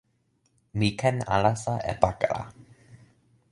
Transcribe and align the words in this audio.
mi 0.77 0.89
ken 0.99 1.17
alasa 1.35 1.73
e 1.91 1.93
pakala. 2.01 2.43